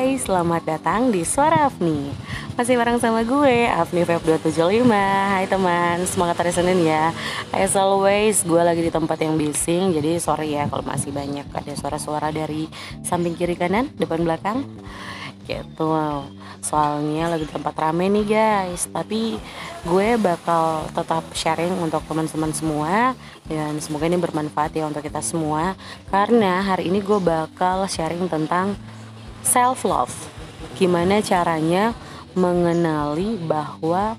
[0.00, 2.08] Hai, selamat datang di Suara Afni.
[2.56, 7.12] Masih bareng sama gue, Afni Feb 275 Hai teman, semangat hari Senin ya.
[7.52, 11.72] As always, gue lagi di tempat yang bising Jadi sorry ya kalau masih banyak ada
[11.76, 12.64] suara-suara dari
[13.04, 14.64] samping kiri kanan, depan belakang.
[15.44, 15.92] Gitu.
[16.64, 18.88] Soalnya lagi di tempat rame nih guys.
[18.88, 19.36] Tapi
[19.84, 23.12] gue bakal tetap sharing untuk teman-teman semua
[23.44, 25.76] Dan semoga ini bermanfaat ya untuk kita semua.
[26.08, 28.80] Karena hari ini gue bakal sharing tentang
[29.44, 30.12] self love.
[30.76, 31.92] Gimana caranya
[32.32, 34.16] mengenali bahwa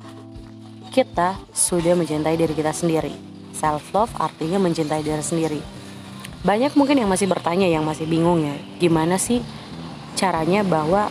[0.92, 3.16] kita sudah mencintai diri kita sendiri.
[3.56, 5.62] Self love artinya mencintai diri sendiri.
[6.42, 9.46] Banyak mungkin yang masih bertanya, yang masih bingung ya, gimana sih
[10.18, 11.08] caranya bahwa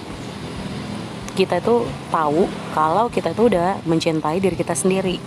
[1.38, 5.22] kita tuh tahu kalau kita tuh udah mencintai diri kita sendiri.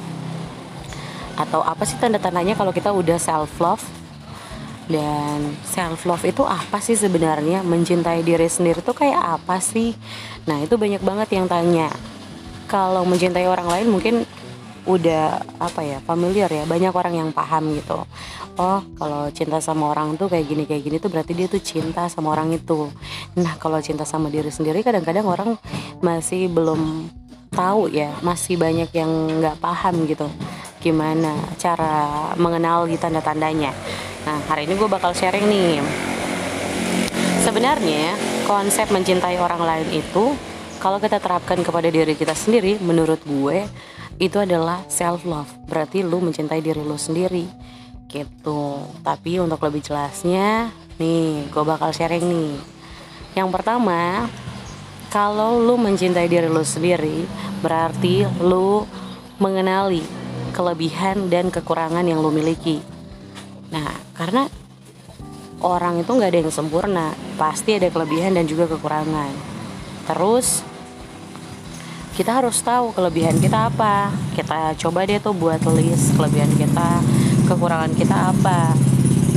[1.34, 3.82] Atau apa sih tanda-tandanya kalau kita udah self love
[4.92, 7.64] dan self love itu apa sih sebenarnya?
[7.64, 9.96] Mencintai diri sendiri itu kayak apa sih?
[10.44, 11.88] Nah itu banyak banget yang tanya.
[12.68, 14.16] Kalau mencintai orang lain mungkin
[14.84, 16.68] udah apa ya familiar ya.
[16.68, 18.04] Banyak orang yang paham gitu.
[18.60, 22.12] Oh kalau cinta sama orang tuh kayak gini kayak gini tuh berarti dia tuh cinta
[22.12, 22.92] sama orang itu.
[23.40, 25.50] Nah kalau cinta sama diri sendiri kadang-kadang orang
[26.04, 27.08] masih belum
[27.56, 28.12] tahu ya.
[28.20, 30.28] Masih banyak yang nggak paham gitu.
[30.84, 33.72] Gimana cara mengenali tanda-tandanya
[34.34, 35.78] Nah, hari ini gue bakal sharing nih.
[37.46, 38.18] Sebenarnya,
[38.50, 40.34] konsep mencintai orang lain itu
[40.82, 43.62] kalau kita terapkan kepada diri kita sendiri, menurut gue
[44.18, 45.54] itu adalah self love.
[45.70, 47.46] Berarti lu mencintai diri lu sendiri.
[48.10, 48.62] Gitu.
[49.06, 52.58] Tapi untuk lebih jelasnya, nih, gue bakal sharing nih.
[53.38, 54.34] Yang pertama,
[55.14, 57.30] kalau lu mencintai diri lu sendiri,
[57.62, 58.82] berarti lu
[59.38, 60.02] mengenali
[60.58, 62.93] kelebihan dan kekurangan yang lu miliki
[63.74, 64.46] Nah, karena
[65.66, 67.08] orang itu nggak ada yang sempurna,
[67.42, 69.34] pasti ada kelebihan dan juga kekurangan.
[70.06, 70.62] Terus
[72.14, 74.14] kita harus tahu kelebihan kita apa.
[74.38, 77.02] Kita coba deh tuh buat list kelebihan kita,
[77.50, 78.78] kekurangan kita apa.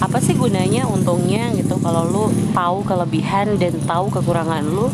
[0.05, 4.93] Apa sih gunanya untungnya gitu kalau lu tahu kelebihan dan tahu kekurangan lu,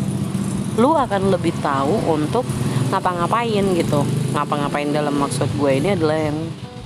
[0.79, 2.47] lu akan lebih tahu untuk
[2.87, 4.07] ngapa-ngapain gitu.
[4.31, 6.39] Ngapa-ngapain dalam maksud gue ini adalah yang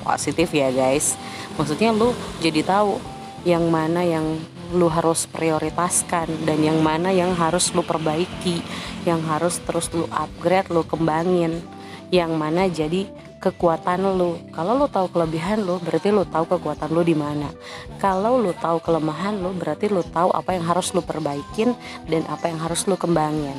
[0.07, 1.19] positif ya guys.
[1.59, 3.03] Maksudnya lu jadi tahu
[3.43, 4.39] yang mana yang
[4.71, 8.59] lu harus prioritaskan dan yang mana yang harus lu perbaiki
[9.07, 11.59] yang harus terus lu upgrade lu kembangin.
[12.07, 13.03] Yang mana jadi
[13.43, 14.39] kekuatan lu.
[14.55, 17.51] Kalau lu tahu kelebihan lu berarti lu tahu kekuatan lu di mana.
[17.99, 21.75] Kalau lu tahu kelemahan lu berarti lu tahu apa yang harus lu perbaikin
[22.07, 23.55] dan apa yang harus lu kembangin.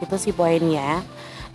[0.00, 1.04] Itu sih poinnya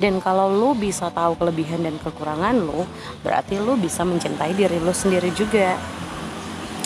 [0.02, 2.86] dan kalau lu bisa tahu kelebihan dan kekurangan lu
[3.22, 5.78] berarti lu bisa mencintai diri lu sendiri juga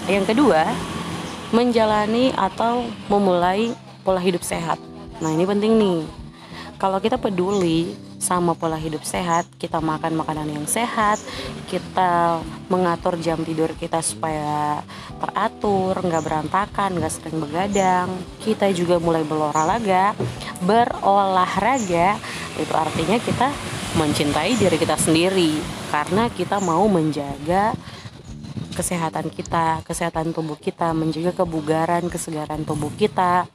[0.08, 0.68] yang kedua
[1.52, 3.72] menjalani atau memulai
[4.04, 4.80] pola hidup sehat
[5.20, 6.02] nah ini penting nih
[6.78, 11.22] kalau kita peduli sama pola hidup sehat, kita makan makanan yang sehat,
[11.70, 14.82] kita mengatur jam tidur kita supaya
[15.22, 18.10] teratur, nggak berantakan, nggak sering begadang.
[18.42, 20.18] Kita juga mulai berolahraga,
[20.66, 22.18] berolahraga
[22.60, 23.50] itu artinya kita
[23.98, 25.58] mencintai diri kita sendiri
[25.90, 27.74] karena kita mau menjaga
[28.78, 33.50] kesehatan kita, kesehatan tubuh kita, menjaga kebugaran, kesegaran tubuh kita.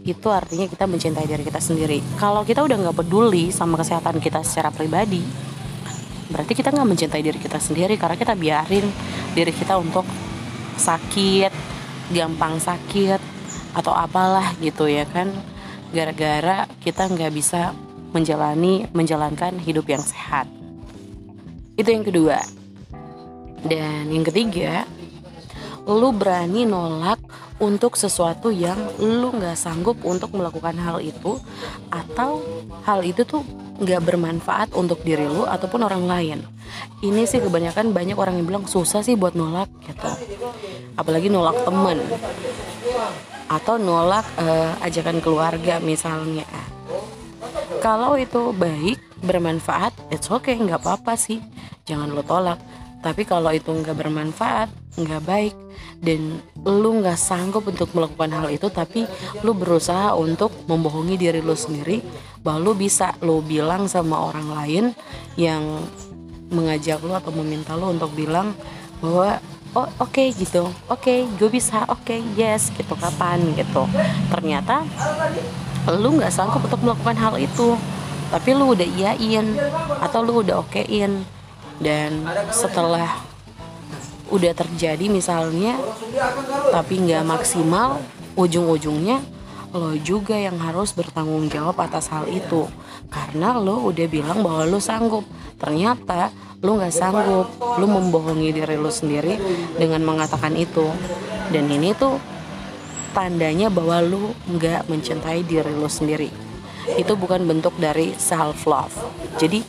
[0.00, 2.00] Itu artinya kita mencintai diri kita sendiri.
[2.16, 5.20] Kalau kita udah nggak peduli sama kesehatan kita secara pribadi,
[6.32, 8.88] berarti kita nggak mencintai diri kita sendiri karena kita biarin
[9.36, 10.08] diri kita untuk
[10.80, 11.52] sakit,
[12.16, 13.20] gampang sakit
[13.76, 15.28] atau apalah gitu ya kan.
[15.92, 17.76] Gara-gara kita nggak bisa
[18.10, 20.46] menjalani menjalankan hidup yang sehat.
[21.78, 22.38] Itu yang kedua.
[23.60, 24.88] Dan yang ketiga,
[25.84, 27.20] lu berani nolak
[27.60, 31.36] untuk sesuatu yang lu nggak sanggup untuk melakukan hal itu
[31.92, 32.40] atau
[32.88, 33.44] hal itu tuh
[33.80, 36.38] nggak bermanfaat untuk diri lu ataupun orang lain.
[37.04, 40.08] Ini sih kebanyakan banyak orang yang bilang susah sih buat nolak gitu.
[40.96, 42.00] Apalagi nolak temen
[43.50, 46.46] atau nolak uh, ajakan keluarga misalnya
[47.80, 51.40] kalau itu baik bermanfaat it's okay nggak apa-apa sih.
[51.88, 52.60] Jangan lo tolak.
[53.00, 54.68] Tapi kalau itu nggak bermanfaat
[55.00, 55.54] nggak baik
[56.04, 59.08] dan lu nggak sanggup untuk melakukan hal itu tapi
[59.40, 62.04] lu berusaha untuk membohongi diri lu sendiri
[62.44, 64.84] bahwa lu bisa lu bilang sama orang lain
[65.40, 65.62] yang
[66.52, 68.52] mengajak lu atau meminta lu untuk bilang
[69.00, 69.40] bahwa
[69.72, 70.66] oh oke okay, gitu.
[70.90, 71.86] Oke okay, gue bisa.
[71.88, 72.94] Oke okay, yes gitu.
[72.98, 73.40] Kapan?
[73.54, 73.86] gitu.
[74.28, 74.82] Ternyata
[75.88, 77.78] lu nggak sanggup untuk melakukan hal itu.
[78.30, 79.46] Tapi lu udah iyain
[80.02, 81.24] atau lu udah okein.
[81.80, 83.24] Dan setelah
[84.30, 85.74] udah terjadi misalnya
[86.70, 87.98] tapi nggak maksimal
[88.38, 89.18] ujung-ujungnya
[89.70, 92.66] lo juga yang harus bertanggung jawab atas hal itu.
[93.06, 95.22] Karena lo udah bilang bahwa lo sanggup.
[95.62, 97.46] Ternyata lo nggak sanggup.
[97.78, 99.38] Lo membohongi diri lo sendiri
[99.78, 100.90] dengan mengatakan itu.
[101.54, 102.18] Dan ini tuh
[103.12, 106.30] tandanya bahwa lo nggak mencintai diri lo sendiri.
[106.96, 109.64] Itu bukan bentuk dari self love jadi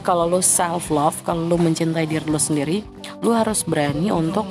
[0.00, 2.80] kalau lo self love kalau lo mencintai diri lo sendiri
[3.20, 4.48] lo harus berani untuk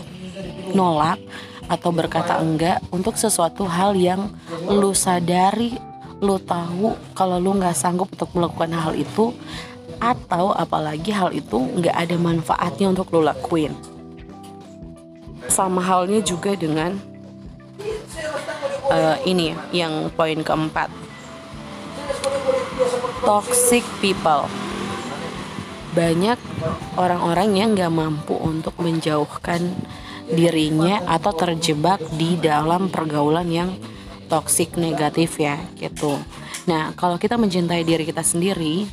[0.77, 1.17] nolak
[1.65, 4.29] atau berkata enggak untuk sesuatu hal yang
[4.67, 5.75] lu sadari
[6.21, 9.33] lu tahu kalau lu nggak sanggup untuk melakukan hal itu
[9.97, 13.73] atau apalagi hal itu nggak ada manfaatnya untuk lu lakuin.
[15.49, 16.97] Sama halnya juga dengan
[18.91, 20.91] uh, ini yang poin keempat
[23.23, 24.51] toxic people
[25.91, 26.39] banyak
[26.95, 29.75] orang-orang yang nggak mampu untuk menjauhkan
[30.31, 33.75] dirinya atau terjebak di dalam pergaulan yang
[34.31, 36.15] toksik negatif ya gitu.
[36.63, 38.87] Nah, kalau kita mencintai diri kita sendiri,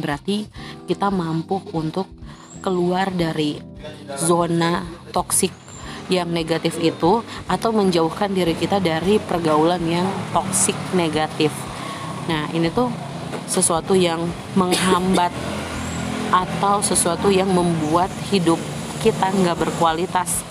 [0.00, 0.48] berarti
[0.88, 2.08] kita mampu untuk
[2.64, 3.60] keluar dari
[4.16, 4.80] zona
[5.12, 5.52] toksik
[6.08, 11.52] yang negatif itu atau menjauhkan diri kita dari pergaulan yang toksik negatif.
[12.28, 12.88] Nah, ini tuh
[13.48, 14.24] sesuatu yang
[14.56, 15.32] menghambat
[16.28, 18.60] atau sesuatu yang membuat hidup
[19.00, 20.44] kita nggak berkualitas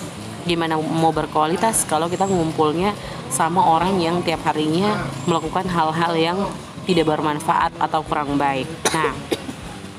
[0.47, 2.95] gimana mau berkualitas kalau kita ngumpulnya
[3.27, 4.95] sama orang yang tiap harinya
[5.27, 6.39] melakukan hal-hal yang
[6.87, 8.63] tidak bermanfaat atau kurang baik.
[8.95, 9.11] Nah,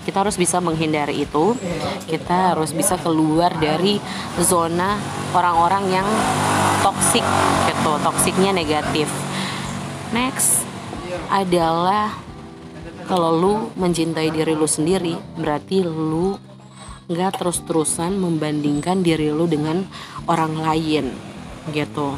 [0.08, 1.52] kita harus bisa menghindari itu.
[2.08, 4.00] Kita harus bisa keluar dari
[4.40, 4.96] zona
[5.36, 6.08] orang-orang yang
[6.80, 7.24] toksik
[7.68, 9.12] gitu, toksiknya negatif.
[10.16, 10.64] Next
[11.28, 12.16] adalah
[13.04, 16.40] kalau lu mencintai diri lu sendiri, berarti lu
[17.12, 19.84] nggak terus-terusan membandingkan diri lu dengan
[20.28, 21.08] orang lain
[21.72, 22.16] gitu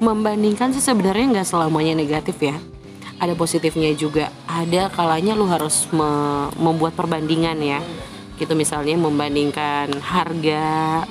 [0.00, 2.56] membandingkan sih sebenarnya nggak selamanya negatif ya
[3.20, 4.32] ada positifnya juga.
[4.48, 7.80] Ada kalanya lu harus me membuat perbandingan ya.
[8.40, 11.04] Gitu misalnya membandingkan harga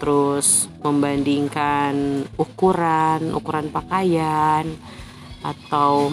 [0.00, 4.64] terus membandingkan ukuran ukuran pakaian
[5.44, 6.08] atau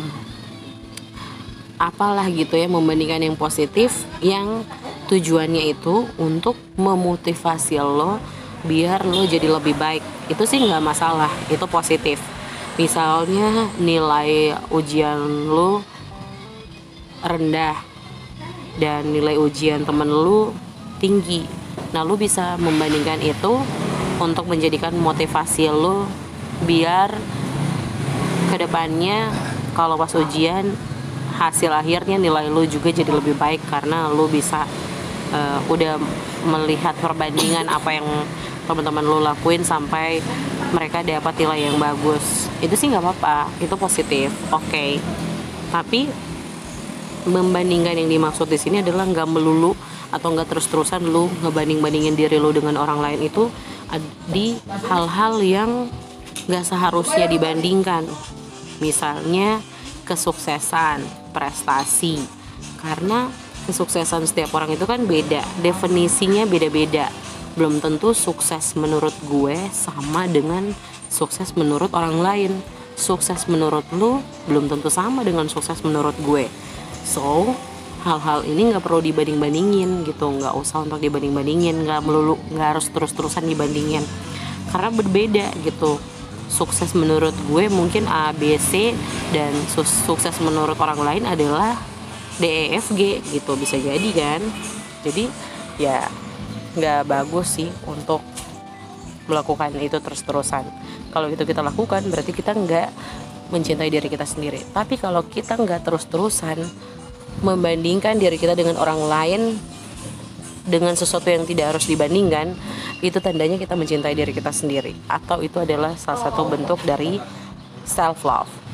[1.80, 4.68] apalah gitu ya membandingkan yang positif yang
[5.08, 8.20] tujuannya itu untuk memotivasi lo
[8.68, 10.04] biar lo jadi lebih baik.
[10.28, 12.20] Itu sih nggak masalah itu positif
[12.78, 15.82] misalnya nilai ujian lo
[17.26, 17.76] rendah
[18.78, 20.54] dan nilai ujian temen lo
[21.02, 21.42] tinggi.
[21.92, 23.58] Nah lo bisa membandingkan itu
[24.22, 26.06] untuk menjadikan motivasi lo
[26.66, 27.14] biar
[28.54, 29.30] ke depannya
[29.74, 30.74] kalau pas ujian
[31.38, 34.66] hasil akhirnya nilai lo juga jadi lebih baik karena lo bisa
[35.34, 36.02] uh, udah
[36.46, 38.08] melihat perbandingan apa yang
[38.66, 40.22] teman-teman lo lakuin sampai
[40.72, 42.52] mereka dapat nilai yang bagus.
[42.60, 43.38] Itu sih nggak apa-apa.
[43.62, 44.32] Itu positif.
[44.52, 44.68] Oke.
[44.68, 44.92] Okay.
[45.68, 46.08] tapi
[47.28, 49.76] membandingkan yang dimaksud di sini adalah nggak melulu
[50.16, 53.52] atau nggak terus-terusan lu ngebanding-bandingin diri lu dengan orang lain itu
[54.32, 54.56] di
[54.88, 55.92] hal-hal yang
[56.48, 58.08] nggak seharusnya dibandingkan.
[58.80, 59.60] Misalnya
[60.08, 61.04] kesuksesan
[61.36, 62.24] prestasi.
[62.80, 63.28] Karena
[63.68, 65.44] kesuksesan setiap orang itu kan beda.
[65.60, 67.12] Definisinya beda-beda
[67.58, 70.72] belum tentu sukses menurut gue sama dengan
[71.10, 72.54] sukses menurut orang lain.
[72.98, 76.46] Sukses menurut lu belum tentu sama dengan sukses menurut gue.
[77.02, 77.54] So
[78.06, 80.30] hal-hal ini nggak perlu dibanding-bandingin gitu.
[80.38, 81.86] Nggak usah untuk dibanding-bandingin.
[81.86, 84.06] Nggak melulu nggak harus terus-terusan dibandingin.
[84.70, 86.02] Karena berbeda gitu.
[86.48, 88.96] Sukses menurut gue mungkin A B C
[89.36, 91.76] dan sukses menurut orang lain adalah
[92.42, 93.54] D E F G gitu.
[93.60, 94.42] Bisa jadi kan?
[95.06, 95.30] Jadi
[95.78, 96.08] ya
[96.78, 98.22] nggak bagus sih untuk
[99.28, 100.64] melakukan itu terus-terusan.
[101.12, 102.90] Kalau itu kita lakukan berarti kita nggak
[103.50, 104.62] mencintai diri kita sendiri.
[104.72, 106.62] Tapi kalau kita nggak terus-terusan
[107.42, 109.42] membandingkan diri kita dengan orang lain
[110.68, 112.54] dengan sesuatu yang tidak harus dibandingkan
[113.00, 114.94] itu tandanya kita mencintai diri kita sendiri.
[115.10, 117.20] Atau itu adalah salah satu bentuk dari
[117.84, 118.68] self love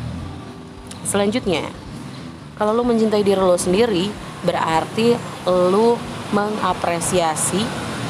[1.03, 1.67] selanjutnya
[2.55, 4.09] kalau lu mencintai diri lo sendiri
[4.43, 5.99] berarti lu
[6.31, 7.61] mengapresiasi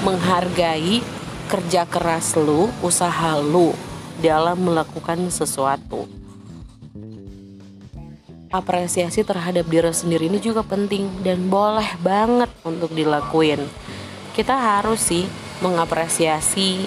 [0.03, 0.99] menghargai
[1.47, 3.71] kerja keras lu usaha lu
[4.19, 6.05] dalam melakukan sesuatu.
[8.53, 13.65] Apresiasi terhadap diri sendiri ini juga penting dan boleh banget untuk dilakuin.
[14.35, 15.25] Kita harus sih
[15.63, 16.85] mengapresiasi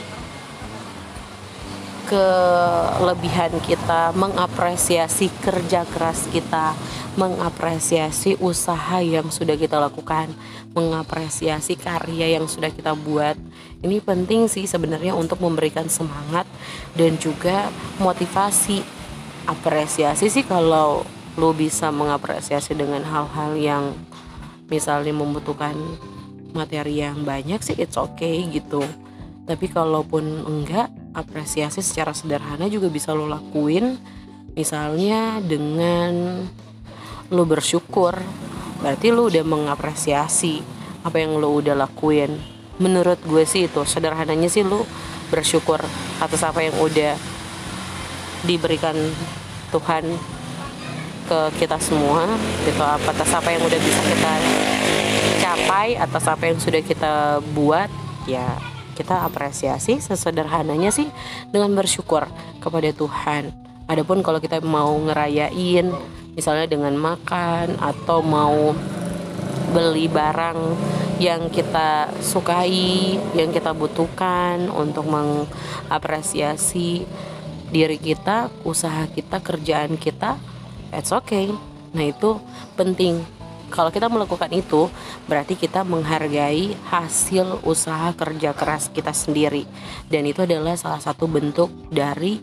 [2.07, 6.73] kelebihan kita, mengapresiasi kerja keras kita,
[7.19, 10.31] mengapresiasi usaha yang sudah kita lakukan,
[10.73, 13.35] mengapresiasi karya yang sudah kita buat.
[13.83, 16.47] Ini penting sih sebenarnya untuk memberikan semangat
[16.95, 18.81] dan juga motivasi
[19.47, 23.85] apresiasi sih kalau lu bisa mengapresiasi dengan hal-hal yang
[24.73, 25.77] misalnya membutuhkan
[26.57, 28.81] materi yang banyak sih it's okay gitu
[29.47, 33.97] tapi kalaupun enggak apresiasi secara sederhana juga bisa lo lakuin
[34.53, 36.45] misalnya dengan
[37.33, 38.13] lo bersyukur.
[38.85, 40.61] Berarti lo udah mengapresiasi
[41.01, 42.37] apa yang lo udah lakuin.
[42.77, 44.85] Menurut gue sih itu sederhananya sih lo
[45.33, 45.81] bersyukur
[46.21, 47.17] atas apa yang udah
[48.45, 48.95] diberikan
[49.73, 50.05] Tuhan
[51.27, 52.31] ke kita semua
[52.63, 54.33] gitu atas apa yang udah bisa kita
[55.43, 57.91] capai atas apa yang sudah kita buat
[58.31, 61.13] ya kita apresiasi sesederhananya sih
[61.53, 62.25] dengan bersyukur
[62.57, 63.53] kepada Tuhan.
[63.87, 65.93] Adapun kalau kita mau ngerayain
[66.33, 68.73] misalnya dengan makan atau mau
[69.77, 70.59] beli barang
[71.21, 77.05] yang kita sukai, yang kita butuhkan untuk mengapresiasi
[77.73, 80.37] diri kita, usaha kita, kerjaan kita,
[80.93, 81.53] it's okay.
[81.97, 82.37] Nah itu
[82.77, 83.36] penting
[83.69, 84.87] kalau kita melakukan itu
[85.27, 89.67] berarti kita menghargai hasil usaha kerja keras kita sendiri.
[90.07, 92.41] Dan itu adalah salah satu bentuk dari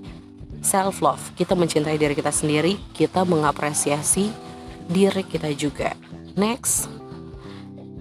[0.63, 4.31] self love kita mencintai diri kita sendiri kita mengapresiasi
[4.87, 5.91] diri kita juga.
[6.39, 6.87] Next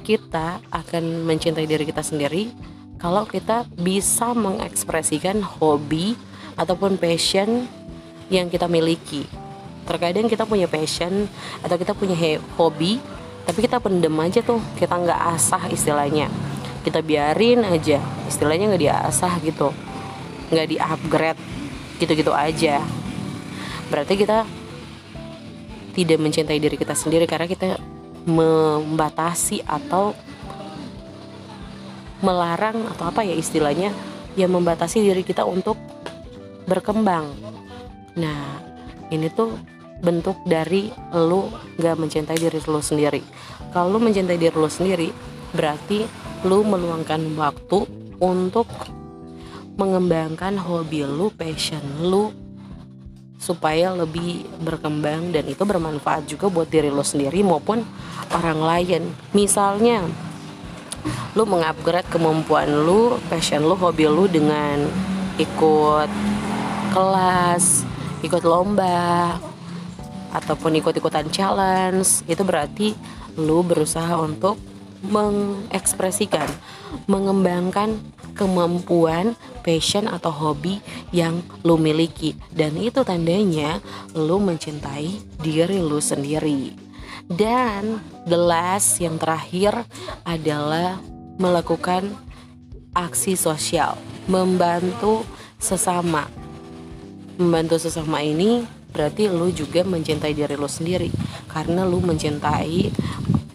[0.03, 2.51] kita akan mencintai diri kita sendiri.
[2.99, 6.15] Kalau kita bisa mengekspresikan hobi
[6.55, 7.67] ataupun passion
[8.31, 9.27] yang kita miliki.
[9.83, 11.27] Terkadang kita punya passion
[11.67, 12.15] atau kita punya
[12.55, 13.03] hobi
[13.43, 16.31] tapi kita pendem aja tuh kita nggak asah istilahnya.
[16.83, 19.71] Kita biarin aja istilahnya nggak diasah gitu.
[20.51, 21.41] Nggak di upgrade
[21.99, 22.83] gitu-gitu aja.
[23.91, 24.47] Berarti kita
[25.93, 27.77] tidak mencintai diri kita sendiri karena kita
[28.25, 30.17] membatasi atau
[32.23, 33.91] melarang atau apa ya istilahnya
[34.39, 35.77] yang membatasi diri kita untuk
[36.65, 37.35] berkembang.
[38.17, 38.63] Nah
[39.11, 39.59] ini tuh
[40.03, 41.47] bentuk dari lu
[41.79, 43.23] gak mencintai diri lu sendiri.
[43.71, 45.09] Kalau mencintai diri lu sendiri
[45.55, 46.05] berarti
[46.43, 47.87] lu meluangkan waktu
[48.19, 48.67] untuk
[49.79, 52.35] mengembangkan hobi lu passion lu
[53.39, 57.87] supaya lebih berkembang dan itu bermanfaat juga buat diri lu sendiri maupun
[58.35, 59.03] orang lain.
[59.35, 60.03] Misalnya
[61.33, 64.87] lu mengupgrade kemampuan lu passion lu hobi lu dengan
[65.41, 66.11] ikut
[66.93, 67.89] kelas
[68.23, 69.41] ikut lomba
[70.33, 72.97] ataupun ikut-ikutan challenge itu berarti
[73.37, 74.57] lu berusaha untuk
[75.03, 76.47] mengekspresikan,
[77.11, 77.99] mengembangkan
[78.33, 80.79] kemampuan, passion atau hobi
[81.11, 83.83] yang lu miliki dan itu tandanya
[84.15, 86.75] lu mencintai diri lu sendiri.
[87.27, 89.87] Dan the last yang terakhir
[90.27, 90.99] adalah
[91.39, 92.13] melakukan
[92.93, 93.97] aksi sosial,
[94.29, 95.25] membantu
[95.63, 96.27] sesama
[97.43, 101.09] membantu sesama ini berarti lu juga mencintai diri lu sendiri
[101.49, 102.93] karena lu mencintai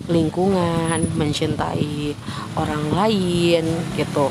[0.10, 2.16] lingkungan, mencintai
[2.58, 3.64] orang lain
[3.96, 4.28] gitu.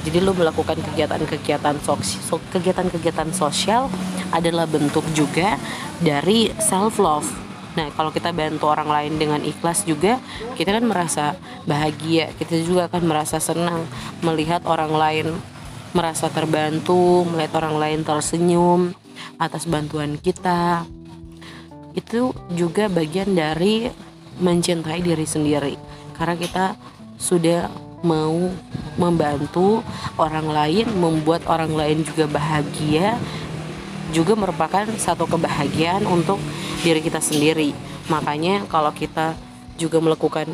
[0.00, 3.92] Jadi lu melakukan kegiatan-kegiatan sosial, kegiatan-kegiatan sosial
[4.32, 5.60] adalah bentuk juga
[6.00, 7.28] dari self love.
[7.78, 10.18] Nah, kalau kita bantu orang lain dengan ikhlas juga,
[10.58, 11.38] kita kan merasa
[11.68, 13.86] bahagia, kita juga akan merasa senang
[14.24, 15.26] melihat orang lain
[15.90, 18.80] merasa terbantu, melihat orang lain tersenyum
[19.36, 20.86] atas bantuan kita.
[21.96, 23.90] Itu juga bagian dari
[24.38, 25.74] mencintai diri sendiri.
[26.14, 26.66] Karena kita
[27.18, 27.68] sudah
[28.00, 28.48] mau
[28.96, 29.84] membantu
[30.16, 33.16] orang lain, membuat orang lain juga bahagia,
[34.10, 36.40] juga merupakan satu kebahagiaan untuk
[36.80, 37.74] diri kita sendiri.
[38.08, 39.36] Makanya kalau kita
[39.76, 40.48] juga melakukan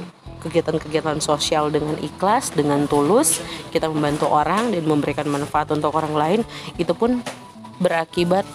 [0.47, 3.43] kegiatan-kegiatan sosial dengan ikhlas, dengan tulus,
[3.75, 6.41] kita membantu orang dan memberikan manfaat untuk orang lain,
[6.79, 7.21] itu pun
[7.83, 8.47] berakibat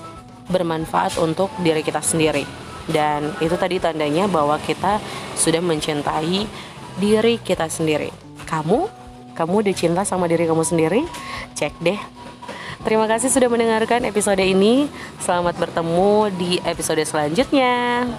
[0.48, 2.48] bermanfaat untuk diri kita sendiri.
[2.90, 4.98] Dan itu tadi tandanya bahwa kita
[5.38, 6.50] sudah mencintai
[6.98, 8.10] diri kita sendiri.
[8.50, 8.80] Kamu,
[9.38, 11.02] kamu udah cinta sama diri kamu sendiri?
[11.56, 12.00] Cek deh.
[12.82, 14.90] Terima kasih sudah mendengarkan episode ini.
[15.22, 18.10] Selamat bertemu di episode selanjutnya.